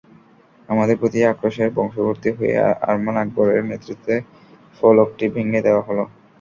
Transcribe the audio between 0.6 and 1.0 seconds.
আমাদের